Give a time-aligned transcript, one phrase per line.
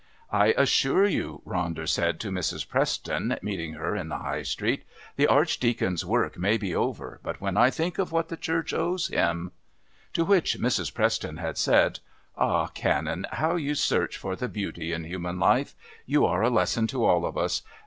[0.31, 2.67] "I assure you," Ronder said to Mrs.
[2.67, 4.81] Preston, meeting her in the High Street,
[5.15, 9.09] "the Archdeacon's work may be over, but when I think of what the Church owes
[9.09, 9.51] him"
[10.13, 10.91] To which Mrs.
[10.91, 11.99] Preston had said:
[12.35, 15.75] "Ah, Canon, how you search for the Beauty in human life!
[16.07, 17.61] You are a lesson to all of us.